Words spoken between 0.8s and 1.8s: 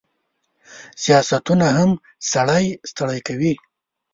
سیاستونه